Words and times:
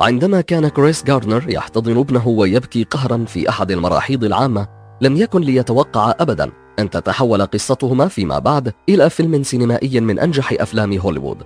عندما 0.00 0.40
كان 0.40 0.68
كريس 0.68 1.04
جاردنر 1.04 1.44
يحتضن 1.48 1.98
ابنه 1.98 2.28
ويبكي 2.28 2.84
قهرا 2.84 3.24
في 3.24 3.48
أحد 3.48 3.70
المراحيض 3.70 4.24
العامة 4.24 4.68
لم 5.00 5.16
يكن 5.16 5.40
ليتوقع 5.40 6.14
أبدا 6.20 6.50
أن 6.78 6.90
تتحول 6.90 7.46
قصتهما 7.46 8.08
فيما 8.08 8.38
بعد 8.38 8.72
إلى 8.88 9.10
فيلم 9.10 9.42
سينمائي 9.42 10.00
من 10.00 10.18
أنجح 10.18 10.52
أفلام 10.60 10.98
هوليوود. 10.98 11.38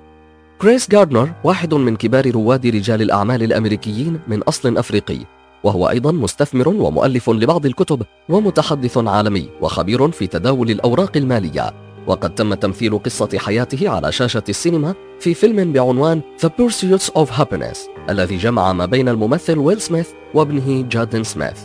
كريس 0.60 0.90
جاردنر 0.90 1.32
واحد 1.44 1.74
من 1.74 1.96
كبار 1.96 2.30
رواد 2.30 2.66
رجال 2.66 3.02
الأعمال 3.02 3.42
الأمريكيين 3.42 4.20
من 4.28 4.42
أصل 4.42 4.78
أفريقي 4.78 5.18
وهو 5.64 5.88
أيضا 5.88 6.12
مستثمر 6.12 6.68
ومؤلف 6.68 7.30
لبعض 7.30 7.66
الكتب 7.66 8.02
ومتحدث 8.28 8.98
عالمي 8.98 9.48
وخبير 9.60 10.10
في 10.10 10.26
تداول 10.26 10.70
الأوراق 10.70 11.16
المالية. 11.16 11.70
وقد 12.06 12.34
تم 12.34 12.54
تمثيل 12.54 12.98
قصة 12.98 13.38
حياته 13.38 13.88
على 13.88 14.12
شاشة 14.12 14.44
السينما 14.48 14.94
في 15.20 15.34
فيلم 15.34 15.72
بعنوان 15.72 16.20
The 16.42 16.48
Pursuits 16.48 17.10
of 17.14 17.28
Happiness. 17.30 17.91
الذي 18.10 18.36
جمع 18.36 18.72
ما 18.72 18.86
بين 18.86 19.08
الممثل 19.08 19.58
ويل 19.58 19.80
سميث 19.80 20.08
وابنه 20.34 20.88
جادن 20.88 21.24
سميث. 21.24 21.60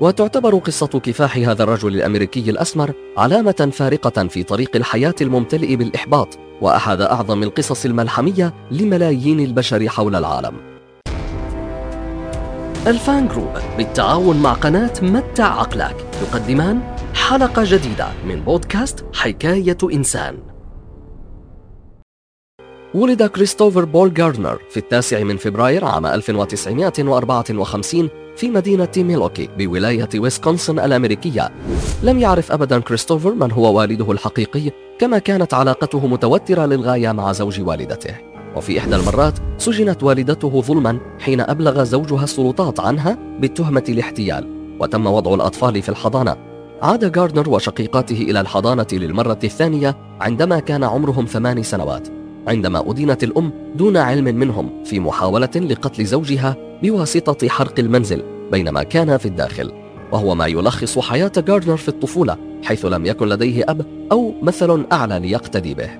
وتعتبر 0.00 0.58
قصة 0.58 0.86
كفاح 0.86 1.36
هذا 1.36 1.62
الرجل 1.62 1.94
الأمريكي 1.94 2.50
الأسمر 2.50 2.92
علامة 3.16 3.70
فارقة 3.72 4.28
في 4.28 4.42
طريق 4.42 4.76
الحياة 4.76 5.14
الممتلئ 5.20 5.76
بالإحباط 5.76 6.38
وأحد 6.60 7.00
أعظم 7.00 7.42
القصص 7.42 7.84
الملحمية 7.84 8.54
لملايين 8.70 9.40
البشر 9.40 9.88
حول 9.88 10.16
العالم. 10.16 10.54
الفان 12.86 13.28
جروب 13.28 13.52
بالتعاون 13.76 14.42
مع 14.42 14.52
قناة 14.52 14.92
متع 15.02 15.44
عقلك 15.44 16.06
يقدمان 16.22 16.96
حلقة 17.14 17.62
جديدة 17.64 18.08
من 18.26 18.40
بودكاست 18.40 19.04
حكاية 19.14 19.78
إنسان. 19.92 20.53
ولد 22.94 23.22
كريستوفر 23.22 23.84
بول 23.84 24.14
جاردنر 24.14 24.58
في 24.70 24.76
التاسع 24.76 25.22
من 25.22 25.36
فبراير 25.36 25.84
عام 25.84 26.06
1954 26.06 28.08
في 28.36 28.48
مدينة 28.48 28.88
ميلواكي 28.96 29.48
بولاية 29.58 30.08
ويسكونسن 30.16 30.78
الأمريكية. 30.78 31.50
لم 32.02 32.18
يعرف 32.18 32.52
أبدا 32.52 32.80
كريستوفر 32.80 33.34
من 33.34 33.52
هو 33.52 33.78
والده 33.78 34.12
الحقيقي 34.12 34.70
كما 34.98 35.18
كانت 35.18 35.54
علاقته 35.54 36.06
متوترة 36.06 36.66
للغاية 36.66 37.12
مع 37.12 37.32
زوج 37.32 37.60
والدته. 37.60 38.14
وفي 38.56 38.78
إحدى 38.78 38.96
المرات 38.96 39.38
سجنت 39.58 40.02
والدته 40.02 40.60
ظلما 40.60 40.98
حين 41.20 41.40
أبلغ 41.40 41.84
زوجها 41.84 42.24
السلطات 42.24 42.80
عنها 42.80 43.18
بتهمة 43.40 43.84
الاحتيال 43.88 44.76
وتم 44.80 45.06
وضع 45.06 45.34
الأطفال 45.34 45.82
في 45.82 45.88
الحضانة. 45.88 46.36
عاد 46.82 47.12
جاردنر 47.12 47.48
وشقيقاته 47.48 48.22
إلى 48.22 48.40
الحضانة 48.40 48.86
للمرة 48.92 49.38
الثانية 49.44 49.96
عندما 50.20 50.60
كان 50.60 50.84
عمرهم 50.84 51.24
ثمان 51.24 51.62
سنوات. 51.62 52.13
عندما 52.46 52.90
أدينت 52.90 53.24
الأم 53.24 53.52
دون 53.74 53.96
علم 53.96 54.24
منهم 54.24 54.84
في 54.84 55.00
محاولة 55.00 55.50
لقتل 55.56 56.04
زوجها 56.04 56.56
بواسطة 56.82 57.48
حرق 57.48 57.78
المنزل 57.78 58.22
بينما 58.52 58.82
كان 58.82 59.16
في 59.16 59.26
الداخل 59.26 59.72
وهو 60.12 60.34
ما 60.34 60.46
يلخص 60.46 60.98
حياة 60.98 61.32
جاردنر 61.36 61.76
في 61.76 61.88
الطفولة 61.88 62.36
حيث 62.64 62.84
لم 62.84 63.06
يكن 63.06 63.28
لديه 63.28 63.64
أب 63.68 63.86
أو 64.12 64.34
مثل 64.42 64.86
أعلى 64.92 65.18
ليقتدي 65.18 65.74
به. 65.74 65.90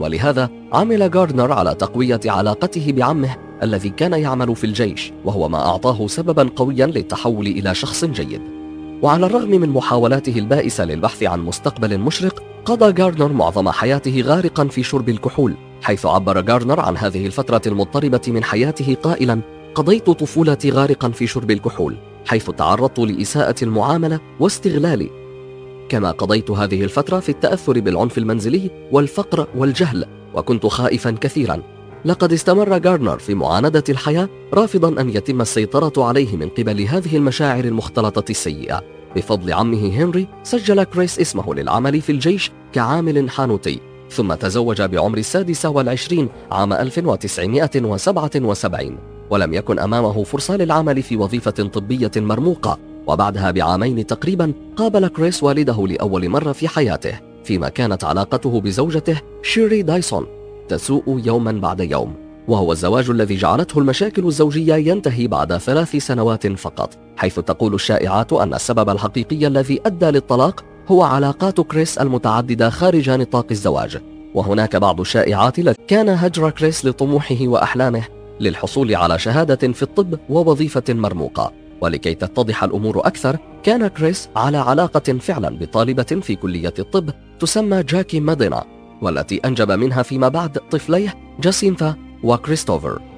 ولهذا 0.00 0.50
عمل 0.72 1.10
جاردنر 1.10 1.52
على 1.52 1.74
تقوية 1.74 2.20
علاقته 2.26 2.92
بعمه 2.92 3.36
الذي 3.62 3.90
كان 3.90 4.12
يعمل 4.12 4.56
في 4.56 4.64
الجيش 4.64 5.12
وهو 5.24 5.48
ما 5.48 5.66
أعطاه 5.66 6.06
سببا 6.06 6.50
قويا 6.56 6.86
للتحول 6.86 7.46
إلى 7.46 7.74
شخص 7.74 8.04
جيد. 8.04 8.40
وعلى 9.02 9.26
الرغم 9.26 9.50
من 9.50 9.68
محاولاته 9.68 10.38
البائسة 10.38 10.84
للبحث 10.84 11.22
عن 11.22 11.40
مستقبل 11.40 11.98
مشرق 11.98 12.42
قضى 12.64 12.92
جاردنر 12.92 13.32
معظم 13.32 13.68
حياته 13.68 14.20
غارقا 14.20 14.64
في 14.64 14.82
شرب 14.82 15.08
الكحول 15.08 15.56
حيث 15.82 16.06
عبر 16.06 16.40
جاردنر 16.40 16.80
عن 16.80 16.96
هذه 16.96 17.26
الفترة 17.26 17.62
المضطربة 17.66 18.20
من 18.28 18.44
حياته 18.44 18.96
قائلا 19.02 19.40
قضيت 19.74 20.10
طفولتي 20.10 20.70
غارقا 20.70 21.10
في 21.10 21.26
شرب 21.26 21.50
الكحول 21.50 21.96
حيث 22.26 22.50
تعرضت 22.50 22.98
لإساءة 22.98 23.54
المعاملة 23.62 24.20
واستغلالي. 24.40 25.10
كما 25.88 26.10
قضيت 26.10 26.50
هذه 26.50 26.84
الفترة 26.84 27.20
في 27.20 27.28
التأثر 27.28 27.80
بالعنف 27.80 28.18
المنزلي 28.18 28.70
والفقر 28.92 29.46
والجهل 29.56 30.06
وكنت 30.34 30.66
خائفا 30.66 31.10
كثيرا. 31.10 31.62
لقد 32.04 32.32
استمر 32.32 32.78
جاردنر 32.78 33.18
في 33.18 33.34
معاندة 33.34 33.84
الحياة 33.88 34.28
رافضا 34.54 35.00
أن 35.00 35.10
يتم 35.10 35.40
السيطرة 35.40 36.04
عليه 36.04 36.36
من 36.36 36.48
قبل 36.48 36.80
هذه 36.80 37.16
المشاعر 37.16 37.64
المختلطة 37.64 38.30
السيئة. 38.30 38.82
بفضل 39.16 39.52
عمه 39.52 39.88
هنري 39.88 40.26
سجل 40.42 40.84
كريس 40.84 41.20
اسمه 41.20 41.54
للعمل 41.54 42.00
في 42.00 42.12
الجيش 42.12 42.50
كعامل 42.72 43.30
حانوتي. 43.30 43.89
ثم 44.10 44.34
تزوج 44.34 44.82
بعمر 44.82 45.18
السادسة 45.18 45.68
والعشرين 45.68 46.28
عام 46.50 46.72
1977 46.72 48.98
ولم 49.30 49.54
يكن 49.54 49.78
أمامه 49.78 50.24
فرصة 50.24 50.56
للعمل 50.56 51.02
في 51.02 51.16
وظيفة 51.16 51.50
طبية 51.50 52.10
مرموقة 52.16 52.78
وبعدها 53.06 53.50
بعامين 53.50 54.06
تقريبا 54.06 54.52
قابل 54.76 55.08
كريس 55.08 55.42
والده 55.42 55.86
لأول 55.86 56.28
مرة 56.28 56.52
في 56.52 56.68
حياته 56.68 57.20
فيما 57.44 57.68
كانت 57.68 58.04
علاقته 58.04 58.60
بزوجته 58.60 59.20
شيري 59.42 59.82
دايسون 59.82 60.26
تسوء 60.68 61.20
يوما 61.24 61.52
بعد 61.52 61.80
يوم 61.80 62.14
وهو 62.48 62.72
الزواج 62.72 63.10
الذي 63.10 63.36
جعلته 63.36 63.78
المشاكل 63.78 64.26
الزوجية 64.26 64.74
ينتهي 64.74 65.26
بعد 65.26 65.56
ثلاث 65.56 65.96
سنوات 65.96 66.46
فقط 66.46 66.98
حيث 67.16 67.40
تقول 67.40 67.74
الشائعات 67.74 68.32
أن 68.32 68.54
السبب 68.54 68.90
الحقيقي 68.90 69.46
الذي 69.46 69.80
أدى 69.86 70.06
للطلاق 70.06 70.64
هو 70.90 71.02
علاقات 71.02 71.60
كريس 71.60 71.98
المتعددة 71.98 72.70
خارج 72.70 73.10
نطاق 73.10 73.46
الزواج 73.50 73.98
وهناك 74.34 74.76
بعض 74.76 75.00
الشائعات 75.00 75.58
التي 75.58 75.82
كان 75.88 76.08
هجر 76.08 76.50
كريس 76.50 76.84
لطموحه 76.84 77.36
وأحلامه 77.40 78.02
للحصول 78.40 78.94
على 78.94 79.18
شهادة 79.18 79.72
في 79.72 79.82
الطب 79.82 80.18
ووظيفة 80.28 80.82
مرموقة. 80.88 81.52
ولكي 81.80 82.14
تتضح 82.14 82.64
الأمور 82.64 83.06
أكثر 83.06 83.38
كان 83.62 83.86
كريس 83.86 84.28
على 84.36 84.58
علاقة 84.58 85.18
فعلا 85.18 85.58
بطالبة 85.58 86.02
في 86.02 86.36
كلية 86.36 86.74
الطب 86.78 87.10
تسمى 87.40 87.82
جاكي 87.82 88.20
مادينا 88.20 88.64
والتي 89.02 89.40
أنجب 89.44 89.70
منها 89.72 90.02
فيما 90.02 90.28
بعد 90.28 90.58
طفليه 90.70 91.14
جاسينثا 91.40 91.94
وكريستوفر. 92.22 93.09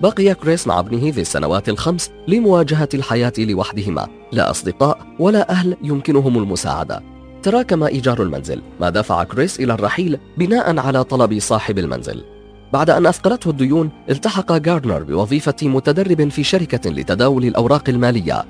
بقي 0.00 0.34
كريس 0.34 0.66
مع 0.66 0.80
ابنه 0.80 1.10
ذي 1.10 1.20
السنوات 1.20 1.68
الخمس 1.68 2.10
لمواجهة 2.28 2.88
الحياة 2.94 3.32
لوحدهما. 3.38 4.08
لا 4.32 4.50
أصدقاء 4.50 4.98
ولا 5.18 5.50
أهل 5.50 5.76
يمكنهم 5.82 6.38
المساعدة. 6.38 7.02
تراكم 7.42 7.82
إيجار 7.82 8.22
المنزل 8.22 8.62
ما 8.80 8.90
دفع 8.90 9.24
كريس 9.24 9.60
إلى 9.60 9.74
الرحيل 9.74 10.18
بناء 10.38 10.78
على 10.78 11.04
طلب 11.04 11.38
صاحب 11.38 11.78
المنزل. 11.78 12.24
بعد 12.72 12.90
أن 12.90 13.06
أثقلته 13.06 13.50
الديون 13.50 13.90
التحق 14.10 14.52
جاردنر 14.52 15.02
بوظيفة 15.02 15.56
متدرب 15.62 16.28
في 16.28 16.44
شركة 16.44 16.90
لتداول 16.90 17.44
الأوراق 17.44 17.88
المالية. 17.88 18.44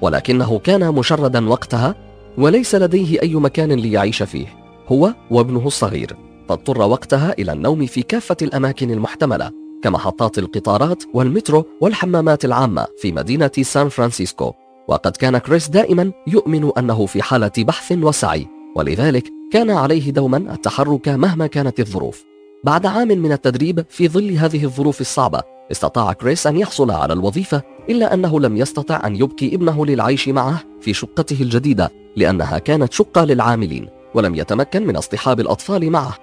ولكنه 0.00 0.58
كان 0.58 0.94
مشردا 0.94 1.48
وقتها 1.48 1.94
وليس 2.38 2.74
لديه 2.74 3.22
أي 3.22 3.34
مكان 3.34 3.72
ليعيش 3.72 4.22
فيه. 4.22 4.46
هو 4.88 5.14
وابنه 5.30 5.66
الصغير. 5.66 6.16
فاضطر 6.48 6.82
وقتها 6.82 7.34
إلى 7.38 7.52
النوم 7.52 7.86
في 7.86 8.02
كافة 8.02 8.36
الأماكن 8.42 8.90
المحتملة. 8.90 9.65
كمحطات 9.86 10.38
القطارات 10.38 11.02
والمترو 11.14 11.64
والحمامات 11.80 12.44
العامة 12.44 12.86
في 12.98 13.12
مدينة 13.12 13.50
سان 13.62 13.88
فرانسيسكو. 13.88 14.52
وقد 14.88 15.16
كان 15.16 15.38
كريس 15.38 15.68
دائما 15.68 16.12
يؤمن 16.26 16.70
أنه 16.78 17.06
في 17.06 17.22
حالة 17.22 17.52
بحث 17.58 17.92
وسعي 17.92 18.46
ولذلك 18.76 19.24
كان 19.52 19.70
عليه 19.70 20.10
دوما 20.10 20.36
التحرك 20.36 21.08
مهما 21.08 21.46
كانت 21.46 21.80
الظروف. 21.80 22.24
بعد 22.64 22.86
عام 22.86 23.08
من 23.08 23.32
التدريب 23.32 23.84
في 23.88 24.08
ظل 24.08 24.32
هذه 24.32 24.64
الظروف 24.64 25.00
الصعبة 25.00 25.42
استطاع 25.72 26.12
كريس 26.12 26.46
أن 26.46 26.56
يحصل 26.56 26.90
على 26.90 27.12
الوظيفة 27.12 27.62
إلا 27.88 28.14
أنه 28.14 28.40
لم 28.40 28.56
يستطع 28.56 29.06
أن 29.06 29.16
يبقي 29.16 29.54
ابنه 29.54 29.86
للعيش 29.86 30.28
معه 30.28 30.60
في 30.80 30.92
شقته 30.94 31.42
الجديدة 31.42 31.90
لأنها 32.16 32.58
كانت 32.58 32.92
شقة 32.92 33.24
للعاملين 33.24 33.88
ولم 34.14 34.34
يتمكن 34.34 34.86
من 34.86 34.96
اصطحاب 34.96 35.40
الأطفال 35.40 35.90
معه. 35.90 36.14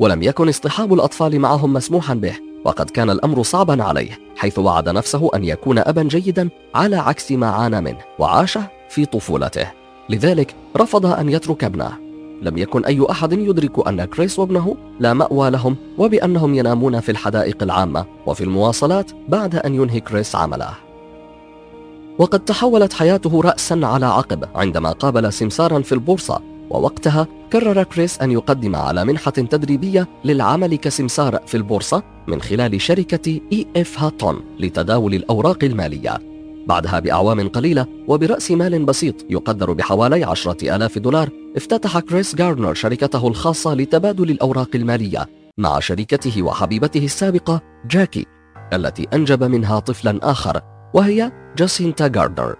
ولم 0.00 0.22
يكن 0.22 0.48
اصطحاب 0.48 0.94
الأطفال 0.94 1.40
معهم 1.40 1.72
مسموحا 1.72 2.14
به. 2.14 2.51
وقد 2.64 2.90
كان 2.90 3.10
الأمر 3.10 3.42
صعبا 3.42 3.84
عليه 3.84 4.18
حيث 4.36 4.58
وعد 4.58 4.88
نفسه 4.88 5.30
أن 5.34 5.44
يكون 5.44 5.78
أبا 5.78 6.02
جيدا 6.02 6.48
على 6.74 6.96
عكس 6.96 7.32
ما 7.32 7.46
عانى 7.46 7.80
منه 7.80 7.98
وعاش 8.18 8.58
في 8.88 9.06
طفولته. 9.06 9.70
لذلك 10.08 10.54
رفض 10.76 11.06
أن 11.06 11.28
يترك 11.28 11.64
ابنه. 11.64 11.92
لم 12.42 12.58
يكن 12.58 12.84
أي 12.84 13.06
أحد 13.10 13.32
يدرك 13.32 13.88
أن 13.88 14.04
كريس 14.04 14.38
وابنه 14.38 14.76
لا 15.00 15.12
مأوى 15.12 15.50
لهم 15.50 15.76
وبأنهم 15.98 16.54
ينامون 16.54 17.00
في 17.00 17.12
الحدائق 17.12 17.62
العامة 17.62 18.04
وفي 18.26 18.44
المواصلات 18.44 19.10
بعد 19.28 19.56
أن 19.56 19.74
ينهي 19.74 20.00
كريس 20.00 20.36
عمله. 20.36 20.70
وقد 22.18 22.40
تحولت 22.40 22.92
حياته 22.92 23.40
رأسا 23.40 23.80
على 23.82 24.06
عقب 24.06 24.44
عندما 24.54 24.92
قابل 24.92 25.32
سمسارا 25.32 25.80
في 25.80 25.92
البورصة 25.92 26.51
ووقتها 26.72 27.26
قرر 27.52 27.82
كريس 27.82 28.20
أن 28.20 28.30
يقدم 28.30 28.76
على 28.76 29.04
منحة 29.04 29.30
تدريبية 29.30 30.08
للعمل 30.24 30.76
كسمسار 30.76 31.40
في 31.46 31.56
البورصة 31.56 32.02
من 32.28 32.40
خلال 32.40 32.80
شركة 32.80 33.40
E.F. 33.52 33.98
Hutton 33.98 34.40
لتداول 34.58 35.14
الأوراق 35.14 35.64
المالية. 35.64 36.18
بعدها 36.66 37.00
بأعوام 37.00 37.48
قليلة 37.48 37.86
وبرأس 38.08 38.50
مال 38.50 38.84
بسيط 38.84 39.14
يقدر 39.30 39.72
بحوالي 39.72 40.24
عشرة 40.24 40.76
آلاف 40.76 40.98
دولار 40.98 41.28
افتتح 41.56 41.98
كريس 41.98 42.34
جاردنر 42.34 42.74
شركته 42.74 43.28
الخاصة 43.28 43.74
لتبادل 43.74 44.30
الأوراق 44.30 44.68
المالية 44.74 45.28
مع 45.58 45.80
شريكته 45.80 46.42
وحبيبته 46.42 47.04
السابقة 47.04 47.60
جاكي 47.90 48.26
التي 48.72 49.08
أنجب 49.12 49.44
منها 49.44 49.78
طفلا 49.78 50.18
آخر 50.22 50.60
وهي 50.94 51.32
جاسينتا 51.56 52.08
جاردنر 52.08 52.56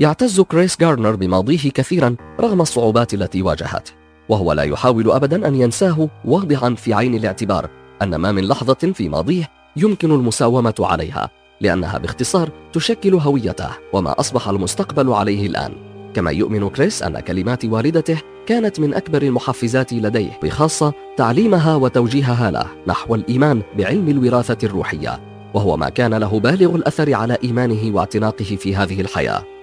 يعتز 0.00 0.40
كريس 0.40 0.76
جاردنر 0.80 1.16
بماضيه 1.16 1.70
كثيرا 1.70 2.16
رغم 2.40 2.60
الصعوبات 2.60 3.14
التي 3.14 3.42
واجهته 3.42 3.92
وهو 4.28 4.52
لا 4.52 4.62
يحاول 4.62 5.10
أبدا 5.10 5.48
أن 5.48 5.54
ينساه 5.54 6.08
واضعا 6.24 6.74
في 6.74 6.94
عين 6.94 7.14
الاعتبار 7.14 7.70
أن 8.02 8.14
ما 8.14 8.32
من 8.32 8.44
لحظة 8.44 8.92
في 8.94 9.08
ماضيه 9.08 9.48
يمكن 9.76 10.10
المساومة 10.10 10.74
عليها 10.80 11.30
لأنها 11.60 11.98
باختصار 11.98 12.50
تشكل 12.72 13.14
هويته 13.14 13.68
وما 13.92 14.20
أصبح 14.20 14.48
المستقبل 14.48 15.12
عليه 15.12 15.46
الآن. 15.46 15.72
كما 16.14 16.30
يؤمن 16.30 16.68
كريس 16.68 17.02
أن 17.02 17.20
كلمات 17.20 17.64
والدته 17.64 18.18
كانت 18.46 18.80
من 18.80 18.94
أكبر 18.94 19.22
المحفزات 19.22 19.92
لديه 19.92 20.40
بخاصة 20.42 20.92
تعليمها 21.16 21.76
وتوجيهها 21.76 22.50
له 22.50 22.66
نحو 22.86 23.14
الإيمان 23.14 23.62
بعلم 23.78 24.08
الوراثة 24.08 24.66
الروحية 24.66 25.20
وهو 25.54 25.76
ما 25.76 25.88
كان 25.88 26.14
له 26.14 26.40
بالغ 26.40 26.74
الأثر 26.74 27.14
على 27.14 27.38
إيمانه 27.44 27.96
واعتناقه 27.96 28.56
في 28.56 28.76
هذه 28.76 29.00
الحياة. 29.00 29.59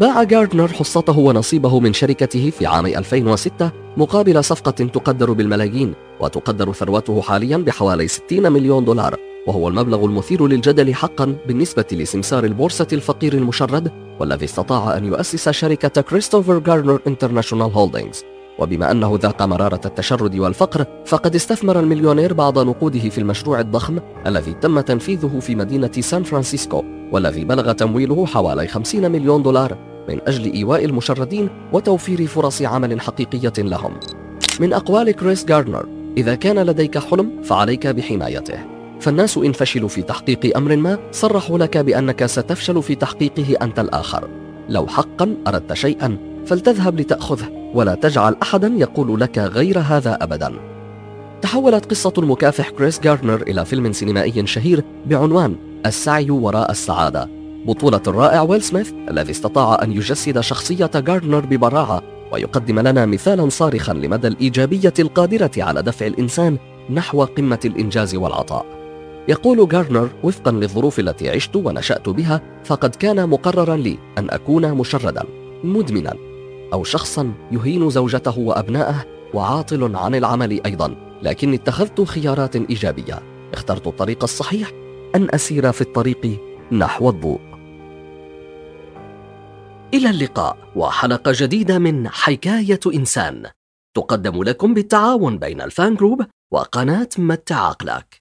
باع 0.00 0.22
جاردنر 0.22 0.68
حصته 0.68 1.18
ونصيبه 1.18 1.80
من 1.80 1.92
شركته 1.92 2.50
في 2.50 2.66
عام 2.66 2.86
2006 2.86 3.72
مقابل 3.96 4.44
صفقة 4.44 4.70
تقدر 4.70 5.32
بالملايين 5.32 5.94
وتقدر 6.20 6.72
ثروته 6.72 7.22
حاليا 7.22 7.56
بحوالي 7.56 8.08
60 8.08 8.52
مليون 8.52 8.84
دولار 8.84 9.16
وهو 9.46 9.68
المبلغ 9.68 10.04
المثير 10.04 10.46
للجدل 10.46 10.94
حقا 10.94 11.36
بالنسبة 11.46 11.84
لسمسار 11.92 12.44
البورصة 12.44 12.86
الفقير 12.92 13.32
المشرد 13.32 13.92
والذي 14.20 14.44
استطاع 14.44 14.96
أن 14.96 15.04
يؤسس 15.04 15.48
شركة 15.48 16.00
كريستوفر 16.00 16.58
جاردنر 16.58 17.00
انترناشونال 17.06 17.72
هولدينجز 17.72 18.24
وبما 18.58 18.90
أنه 18.90 19.18
ذاق 19.22 19.42
مرارة 19.42 19.80
التشرد 19.84 20.38
والفقر 20.38 20.84
فقد 21.06 21.34
استثمر 21.34 21.80
المليونير 21.80 22.32
بعض 22.32 22.58
نقوده 22.58 23.08
في 23.08 23.18
المشروع 23.18 23.60
الضخم 23.60 23.98
الذي 24.26 24.52
تم 24.52 24.80
تنفيذه 24.80 25.38
في 25.40 25.54
مدينة 25.54 25.92
سان 26.00 26.22
فرانسيسكو 26.22 26.84
والذي 27.12 27.44
بلغ 27.44 27.72
تمويله 27.72 28.26
حوالي 28.26 28.66
50 28.66 29.10
مليون 29.12 29.42
دولار. 29.42 29.89
من 30.10 30.20
أجل 30.26 30.52
إيواء 30.52 30.84
المشردين 30.84 31.48
وتوفير 31.72 32.26
فرص 32.26 32.62
عمل 32.62 33.00
حقيقية 33.00 33.52
لهم. 33.58 33.92
من 34.60 34.72
أقوال 34.72 35.10
كريس 35.10 35.44
جاردنر 35.44 35.86
إذا 36.16 36.34
كان 36.34 36.58
لديك 36.58 36.98
حلم 36.98 37.42
فعليك 37.42 37.86
بحمايته. 37.86 38.58
فالناس 39.00 39.38
إن 39.38 39.52
فشلوا 39.52 39.88
في 39.88 40.02
تحقيق 40.02 40.56
أمر 40.56 40.76
ما 40.76 40.98
صرحوا 41.12 41.58
لك 41.58 41.78
بأنك 41.78 42.26
ستفشل 42.26 42.82
في 42.82 42.94
تحقيقه 42.94 43.56
أنت 43.62 43.78
الآخر. 43.78 44.28
لو 44.68 44.86
حقا 44.86 45.36
أردت 45.46 45.72
شيئا 45.72 46.18
فلتذهب 46.46 47.00
لتأخذه 47.00 47.70
ولا 47.74 47.94
تجعل 47.94 48.36
أحدا 48.42 48.72
يقول 48.76 49.20
لك 49.20 49.38
غير 49.38 49.78
هذا 49.78 50.18
أبدا. 50.20 50.52
تحولت 51.42 51.90
قصة 51.90 52.12
المكافح 52.18 52.70
كريس 52.70 53.00
جاردنر 53.00 53.42
إلى 53.42 53.64
فيلم 53.64 53.92
سينمائي 53.92 54.46
شهير 54.46 54.84
بعنوان 55.06 55.56
السعي 55.86 56.30
وراء 56.30 56.70
السعادة. 56.70 57.39
بطولة 57.66 58.02
الرائع 58.06 58.42
ويل 58.42 58.62
سميث 58.62 58.92
الذي 59.10 59.30
استطاع 59.30 59.82
أن 59.82 59.92
يجسد 59.92 60.40
شخصية 60.40 60.90
جاردنر 60.94 61.40
ببراعة 61.40 62.02
ويقدم 62.32 62.78
لنا 62.78 63.06
مثالا 63.06 63.48
صارخا 63.48 63.92
لمدى 63.92 64.28
الإيجابية 64.28 64.94
القادرة 64.98 65.50
على 65.56 65.82
دفع 65.82 66.06
الإنسان 66.06 66.58
نحو 66.90 67.24
قمة 67.24 67.60
الإنجاز 67.64 68.14
والعطاء. 68.14 68.66
يقول 69.28 69.68
جاردنر 69.68 70.08
وفقا 70.22 70.50
للظروف 70.50 71.00
التي 71.00 71.30
عشت 71.30 71.56
ونشأت 71.56 72.08
بها 72.08 72.42
فقد 72.64 72.94
كان 72.94 73.28
مقررا 73.28 73.76
لي 73.76 73.98
أن 74.18 74.30
أكون 74.30 74.74
مشردا 74.74 75.24
مدمنا 75.64 76.14
أو 76.72 76.84
شخصا 76.84 77.32
يهين 77.52 77.90
زوجته 77.90 78.38
وأبنائه 78.38 79.04
وعاطل 79.34 79.96
عن 79.96 80.14
العمل 80.14 80.60
أيضا 80.66 80.94
لكني 81.22 81.56
اتخذت 81.56 82.00
خيارات 82.00 82.56
إيجابية. 82.56 83.18
اخترت 83.52 83.86
الطريق 83.86 84.22
الصحيح 84.22 84.70
أن 85.14 85.28
أسير 85.34 85.72
في 85.72 85.80
الطريق 85.80 86.40
نحو 86.72 87.10
الضوء. 87.10 87.49
إلى 89.94 90.10
اللقاء 90.10 90.56
وحلقة 90.76 91.32
جديدة 91.34 91.78
من 91.78 92.08
حكاية 92.08 92.80
إنسان. 92.86 93.50
تقدم 93.96 94.42
لكم 94.42 94.74
بالتعاون 94.74 95.38
بين 95.38 95.60
الفان 95.60 95.94
جروب 95.94 96.26
وقناة 96.52 97.08
متع 97.18 97.56
عقلك 97.56 98.18